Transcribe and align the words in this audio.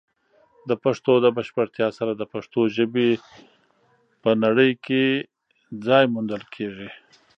د 0.69 0.71
پښتو 0.83 1.13
د 1.25 1.27
بشپړتیا 1.37 1.87
سره، 1.97 2.11
د 2.15 2.23
پښتو 2.33 2.61
ژبې 2.75 3.09
په 4.21 4.29
نړۍ 4.43 4.71
کې 4.85 5.03
ځای 5.85 6.03
موندل 6.13 6.43
کیږي. 6.55 6.89